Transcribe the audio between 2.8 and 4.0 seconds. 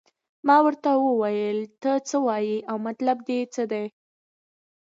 مطلب دې څه دی.